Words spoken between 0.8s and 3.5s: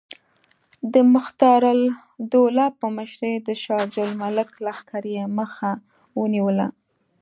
د مختارالدوله په مشرۍ د